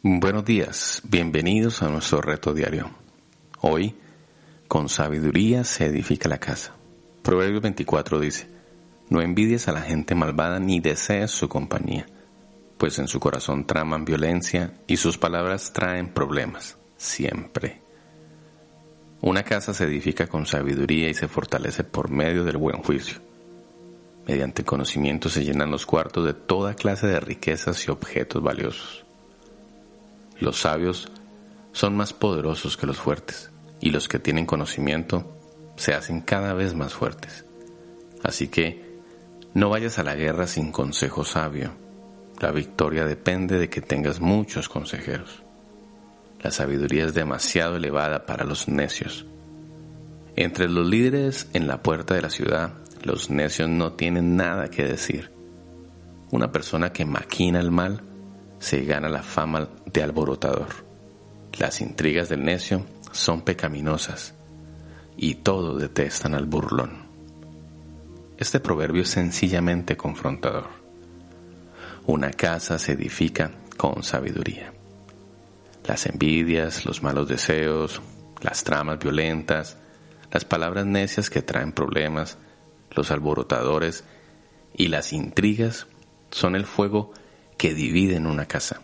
Buenos 0.00 0.44
días, 0.44 1.02
bienvenidos 1.08 1.82
a 1.82 1.88
nuestro 1.88 2.20
reto 2.20 2.54
diario. 2.54 2.88
Hoy, 3.62 3.96
con 4.68 4.88
sabiduría 4.88 5.64
se 5.64 5.86
edifica 5.86 6.28
la 6.28 6.38
casa. 6.38 6.76
Proverbios 7.24 7.62
24 7.62 8.20
dice, 8.20 8.46
No 9.10 9.20
envidies 9.20 9.66
a 9.66 9.72
la 9.72 9.80
gente 9.80 10.14
malvada 10.14 10.60
ni 10.60 10.78
desees 10.78 11.32
su 11.32 11.48
compañía, 11.48 12.06
pues 12.76 13.00
en 13.00 13.08
su 13.08 13.18
corazón 13.18 13.66
traman 13.66 14.04
violencia 14.04 14.72
y 14.86 14.98
sus 14.98 15.18
palabras 15.18 15.72
traen 15.72 16.14
problemas, 16.14 16.78
siempre. 16.96 17.82
Una 19.20 19.42
casa 19.42 19.74
se 19.74 19.82
edifica 19.82 20.28
con 20.28 20.46
sabiduría 20.46 21.08
y 21.08 21.14
se 21.14 21.26
fortalece 21.26 21.82
por 21.82 22.08
medio 22.08 22.44
del 22.44 22.56
buen 22.56 22.84
juicio. 22.84 23.18
Mediante 24.28 24.62
conocimiento 24.62 25.28
se 25.28 25.44
llenan 25.44 25.72
los 25.72 25.86
cuartos 25.86 26.24
de 26.24 26.34
toda 26.34 26.74
clase 26.74 27.08
de 27.08 27.18
riquezas 27.18 27.84
y 27.88 27.90
objetos 27.90 28.40
valiosos. 28.40 29.07
Los 30.40 30.60
sabios 30.60 31.10
son 31.72 31.96
más 31.96 32.12
poderosos 32.12 32.76
que 32.76 32.86
los 32.86 32.98
fuertes, 32.98 33.50
y 33.80 33.90
los 33.90 34.08
que 34.08 34.18
tienen 34.18 34.46
conocimiento 34.46 35.36
se 35.76 35.94
hacen 35.94 36.20
cada 36.20 36.54
vez 36.54 36.74
más 36.74 36.94
fuertes. 36.94 37.44
Así 38.22 38.48
que 38.48 38.88
no 39.54 39.70
vayas 39.70 39.98
a 39.98 40.04
la 40.04 40.14
guerra 40.14 40.46
sin 40.46 40.72
consejo 40.72 41.24
sabio. 41.24 41.72
La 42.40 42.52
victoria 42.52 43.04
depende 43.04 43.58
de 43.58 43.68
que 43.68 43.80
tengas 43.80 44.20
muchos 44.20 44.68
consejeros. 44.68 45.42
La 46.40 46.50
sabiduría 46.50 47.04
es 47.04 47.14
demasiado 47.14 47.76
elevada 47.76 48.26
para 48.26 48.44
los 48.44 48.68
necios. 48.68 49.26
Entre 50.36 50.68
los 50.68 50.86
líderes 50.86 51.48
en 51.52 51.66
la 51.66 51.82
puerta 51.82 52.14
de 52.14 52.22
la 52.22 52.30
ciudad 52.30 52.74
los 53.02 53.30
necios 53.30 53.68
no 53.68 53.92
tienen 53.92 54.36
nada 54.36 54.68
que 54.68 54.84
decir. 54.84 55.32
Una 56.30 56.52
persona 56.52 56.92
que 56.92 57.04
maquina 57.04 57.58
el 57.60 57.70
mal 57.70 58.02
se 58.58 58.84
gana 58.84 59.08
la 59.08 59.22
fama 59.22 59.68
de 59.86 60.02
alborotador. 60.02 60.68
Las 61.58 61.80
intrigas 61.80 62.28
del 62.28 62.44
necio 62.44 62.84
son 63.12 63.42
pecaminosas 63.42 64.34
y 65.16 65.36
todos 65.36 65.80
detestan 65.80 66.34
al 66.34 66.46
burlón. 66.46 67.08
Este 68.36 68.60
proverbio 68.60 69.02
es 69.02 69.10
sencillamente 69.10 69.96
confrontador. 69.96 70.68
Una 72.06 72.30
casa 72.30 72.78
se 72.78 72.92
edifica 72.92 73.50
con 73.76 74.02
sabiduría. 74.02 74.72
Las 75.86 76.06
envidias, 76.06 76.84
los 76.84 77.02
malos 77.02 77.28
deseos, 77.28 78.00
las 78.40 78.62
tramas 78.62 78.98
violentas, 78.98 79.76
las 80.30 80.44
palabras 80.44 80.86
necias 80.86 81.30
que 81.30 81.42
traen 81.42 81.72
problemas, 81.72 82.38
los 82.94 83.10
alborotadores 83.10 84.04
y 84.74 84.88
las 84.88 85.12
intrigas 85.12 85.86
son 86.30 86.54
el 86.54 86.66
fuego 86.66 87.12
que 87.58 87.74
dividen 87.74 88.26
una 88.26 88.46
casa. 88.46 88.80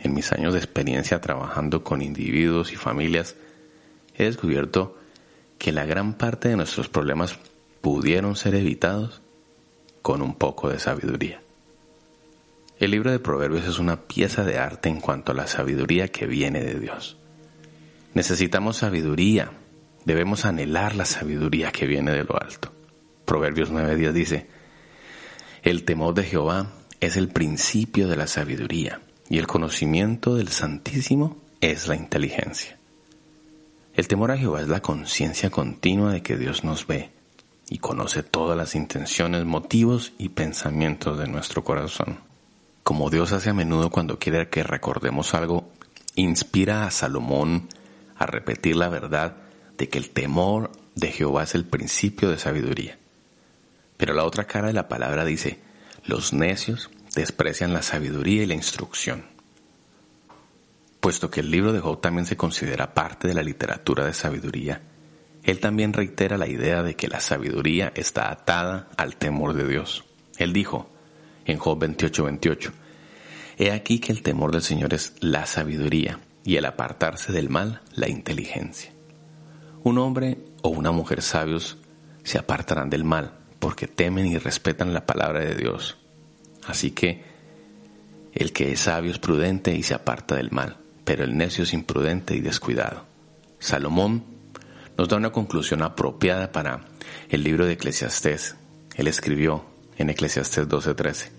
En 0.00 0.12
mis 0.12 0.32
años 0.32 0.52
de 0.52 0.58
experiencia 0.58 1.20
trabajando 1.20 1.82
con 1.84 2.02
individuos 2.02 2.72
y 2.72 2.76
familias, 2.76 3.36
he 4.16 4.24
descubierto 4.24 4.98
que 5.58 5.72
la 5.72 5.86
gran 5.86 6.14
parte 6.14 6.48
de 6.48 6.56
nuestros 6.56 6.88
problemas 6.88 7.38
pudieron 7.80 8.36
ser 8.36 8.54
evitados 8.54 9.22
con 10.02 10.20
un 10.20 10.34
poco 10.34 10.68
de 10.68 10.78
sabiduría. 10.78 11.42
El 12.78 12.90
libro 12.90 13.10
de 13.10 13.18
Proverbios 13.18 13.66
es 13.66 13.78
una 13.78 14.00
pieza 14.00 14.42
de 14.42 14.58
arte 14.58 14.88
en 14.88 15.00
cuanto 15.00 15.32
a 15.32 15.34
la 15.34 15.46
sabiduría 15.46 16.08
que 16.08 16.26
viene 16.26 16.62
de 16.62 16.80
Dios. 16.80 17.18
Necesitamos 18.14 18.78
sabiduría, 18.78 19.52
debemos 20.04 20.44
anhelar 20.46 20.96
la 20.96 21.04
sabiduría 21.04 21.70
que 21.72 21.86
viene 21.86 22.12
de 22.12 22.24
lo 22.24 22.40
alto. 22.40 22.72
Proverbios 23.26 23.70
9:10 23.70 24.12
dice, 24.12 24.46
El 25.62 25.84
temor 25.84 26.14
de 26.14 26.24
Jehová 26.24 26.72
es 27.00 27.16
el 27.16 27.28
principio 27.28 28.08
de 28.08 28.16
la 28.16 28.26
sabiduría 28.26 29.00
y 29.28 29.38
el 29.38 29.46
conocimiento 29.46 30.34
del 30.34 30.48
Santísimo 30.48 31.38
es 31.60 31.88
la 31.88 31.96
inteligencia. 31.96 32.78
El 33.94 34.06
temor 34.06 34.30
a 34.30 34.36
Jehová 34.36 34.60
es 34.60 34.68
la 34.68 34.82
conciencia 34.82 35.50
continua 35.50 36.12
de 36.12 36.22
que 36.22 36.36
Dios 36.36 36.62
nos 36.62 36.86
ve 36.86 37.10
y 37.68 37.78
conoce 37.78 38.22
todas 38.22 38.56
las 38.56 38.74
intenciones, 38.74 39.44
motivos 39.44 40.12
y 40.18 40.30
pensamientos 40.30 41.18
de 41.18 41.28
nuestro 41.28 41.64
corazón. 41.64 42.18
Como 42.82 43.10
Dios 43.10 43.32
hace 43.32 43.50
a 43.50 43.54
menudo 43.54 43.90
cuando 43.90 44.18
quiere 44.18 44.48
que 44.48 44.62
recordemos 44.62 45.34
algo, 45.34 45.70
inspira 46.16 46.86
a 46.86 46.90
Salomón 46.90 47.68
a 48.16 48.26
repetir 48.26 48.76
la 48.76 48.88
verdad 48.88 49.36
de 49.78 49.88
que 49.88 49.98
el 49.98 50.10
temor 50.10 50.72
de 50.94 51.12
Jehová 51.12 51.44
es 51.44 51.54
el 51.54 51.64
principio 51.64 52.28
de 52.30 52.38
sabiduría. 52.38 52.98
Pero 53.96 54.14
la 54.14 54.24
otra 54.24 54.44
cara 54.44 54.68
de 54.68 54.72
la 54.72 54.88
palabra 54.88 55.24
dice, 55.24 55.60
los 56.04 56.32
necios 56.32 56.90
desprecian 57.14 57.72
la 57.72 57.82
sabiduría 57.82 58.42
y 58.42 58.46
la 58.46 58.54
instrucción. 58.54 59.24
Puesto 61.00 61.30
que 61.30 61.40
el 61.40 61.50
libro 61.50 61.72
de 61.72 61.80
Job 61.80 62.00
también 62.00 62.26
se 62.26 62.36
considera 62.36 62.94
parte 62.94 63.28
de 63.28 63.34
la 63.34 63.42
literatura 63.42 64.04
de 64.04 64.12
sabiduría, 64.12 64.82
él 65.42 65.58
también 65.60 65.92
reitera 65.92 66.36
la 66.36 66.48
idea 66.48 66.82
de 66.82 66.96
que 66.96 67.08
la 67.08 67.20
sabiduría 67.20 67.92
está 67.94 68.30
atada 68.30 68.88
al 68.96 69.16
temor 69.16 69.54
de 69.54 69.66
Dios. 69.66 70.04
Él 70.38 70.52
dijo 70.52 70.90
en 71.46 71.58
Job 71.58 71.78
28:28, 71.78 72.72
He 73.58 73.72
aquí 73.72 73.98
que 73.98 74.12
el 74.12 74.22
temor 74.22 74.52
del 74.52 74.62
Señor 74.62 74.94
es 74.94 75.14
la 75.20 75.46
sabiduría 75.46 76.20
y 76.44 76.56
el 76.56 76.64
apartarse 76.64 77.32
del 77.32 77.48
mal 77.48 77.80
la 77.94 78.08
inteligencia. 78.08 78.92
Un 79.82 79.98
hombre 79.98 80.38
o 80.62 80.68
una 80.68 80.92
mujer 80.92 81.22
sabios 81.22 81.78
se 82.22 82.38
apartarán 82.38 82.90
del 82.90 83.04
mal 83.04 83.32
porque 83.58 83.86
temen 83.86 84.26
y 84.26 84.38
respetan 84.38 84.94
la 84.94 85.06
palabra 85.06 85.40
de 85.40 85.54
Dios. 85.54 85.99
Así 86.66 86.90
que 86.90 87.22
el 88.32 88.52
que 88.52 88.72
es 88.72 88.80
sabio 88.80 89.10
es 89.10 89.18
prudente 89.18 89.74
y 89.74 89.82
se 89.82 89.94
aparta 89.94 90.36
del 90.36 90.50
mal, 90.50 90.76
pero 91.04 91.24
el 91.24 91.36
necio 91.36 91.64
es 91.64 91.72
imprudente 91.72 92.34
y 92.34 92.40
descuidado. 92.40 93.04
Salomón 93.58 94.24
nos 94.96 95.08
da 95.08 95.16
una 95.16 95.32
conclusión 95.32 95.82
apropiada 95.82 96.52
para 96.52 96.84
el 97.28 97.42
libro 97.42 97.66
de 97.66 97.72
Eclesiastés. 97.72 98.56
Él 98.96 99.06
escribió 99.06 99.64
en 99.96 100.10
Eclesiastés 100.10 100.68
12:13, 100.68 101.30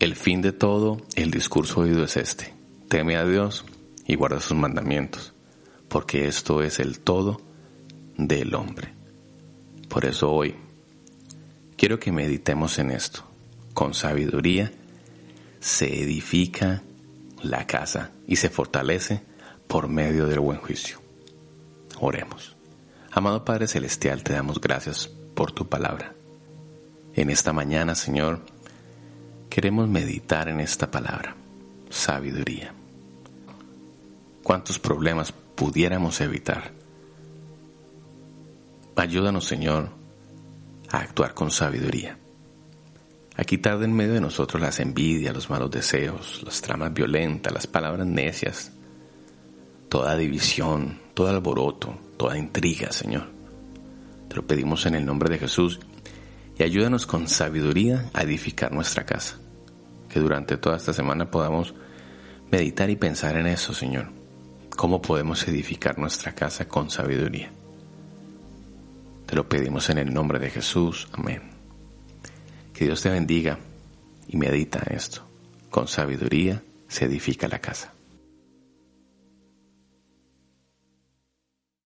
el 0.00 0.16
fin 0.16 0.42
de 0.42 0.52
todo 0.52 1.02
el 1.16 1.30
discurso 1.30 1.80
oído 1.80 2.04
es 2.04 2.16
este, 2.16 2.54
teme 2.88 3.16
a 3.16 3.24
Dios 3.24 3.64
y 4.06 4.14
guarda 4.14 4.40
sus 4.40 4.56
mandamientos, 4.56 5.34
porque 5.88 6.26
esto 6.26 6.62
es 6.62 6.78
el 6.78 7.00
todo 7.00 7.40
del 8.16 8.54
hombre. 8.54 8.94
Por 9.88 10.04
eso 10.04 10.30
hoy 10.30 10.54
Quiero 11.78 12.00
que 12.00 12.10
meditemos 12.10 12.80
en 12.80 12.90
esto. 12.90 13.22
Con 13.78 13.94
sabiduría 13.94 14.72
se 15.60 16.02
edifica 16.02 16.82
la 17.44 17.64
casa 17.64 18.10
y 18.26 18.34
se 18.34 18.50
fortalece 18.50 19.22
por 19.68 19.86
medio 19.86 20.26
del 20.26 20.40
buen 20.40 20.58
juicio. 20.58 21.00
Oremos. 22.00 22.56
Amado 23.12 23.44
Padre 23.44 23.68
Celestial, 23.68 24.24
te 24.24 24.32
damos 24.32 24.60
gracias 24.60 25.06
por 25.06 25.52
tu 25.52 25.68
palabra. 25.68 26.12
En 27.14 27.30
esta 27.30 27.52
mañana, 27.52 27.94
Señor, 27.94 28.40
queremos 29.48 29.88
meditar 29.88 30.48
en 30.48 30.58
esta 30.58 30.90
palabra, 30.90 31.36
sabiduría. 31.88 32.74
¿Cuántos 34.42 34.80
problemas 34.80 35.30
pudiéramos 35.54 36.20
evitar? 36.20 36.72
Ayúdanos, 38.96 39.44
Señor, 39.44 39.90
a 40.90 40.98
actuar 40.98 41.32
con 41.32 41.52
sabiduría, 41.52 42.18
a 43.38 43.44
quitar 43.44 43.78
de 43.78 43.84
en 43.84 43.92
medio 43.92 44.14
de 44.14 44.20
nosotros 44.20 44.60
las 44.60 44.80
envidias, 44.80 45.32
los 45.32 45.48
malos 45.48 45.70
deseos, 45.70 46.42
las 46.44 46.60
tramas 46.60 46.92
violentas, 46.92 47.52
las 47.52 47.68
palabras 47.68 48.04
necias, 48.04 48.72
toda 49.88 50.16
división, 50.16 50.98
todo 51.14 51.28
alboroto, 51.28 51.96
toda 52.16 52.36
intriga, 52.36 52.90
Señor. 52.90 53.28
Te 54.28 54.34
lo 54.34 54.44
pedimos 54.44 54.84
en 54.86 54.96
el 54.96 55.06
nombre 55.06 55.30
de 55.30 55.38
Jesús 55.38 55.78
y 56.58 56.64
ayúdanos 56.64 57.06
con 57.06 57.28
sabiduría 57.28 58.10
a 58.12 58.22
edificar 58.22 58.72
nuestra 58.72 59.06
casa. 59.06 59.38
Que 60.08 60.18
durante 60.18 60.56
toda 60.56 60.76
esta 60.76 60.92
semana 60.92 61.30
podamos 61.30 61.74
meditar 62.50 62.90
y 62.90 62.96
pensar 62.96 63.36
en 63.36 63.46
eso, 63.46 63.72
Señor. 63.72 64.10
¿Cómo 64.70 65.00
podemos 65.00 65.46
edificar 65.46 65.96
nuestra 65.96 66.34
casa 66.34 66.66
con 66.66 66.90
sabiduría? 66.90 67.52
Te 69.26 69.36
lo 69.36 69.48
pedimos 69.48 69.90
en 69.90 69.98
el 69.98 70.12
nombre 70.12 70.40
de 70.40 70.50
Jesús. 70.50 71.06
Amén. 71.12 71.57
Que 72.78 72.84
Dios 72.84 73.02
te 73.02 73.10
bendiga 73.10 73.58
y 74.28 74.36
medita 74.36 74.84
esto. 74.88 75.22
Con 75.68 75.88
sabiduría 75.88 76.62
se 76.86 77.06
edifica 77.06 77.48
la 77.48 77.58
casa. 77.58 77.92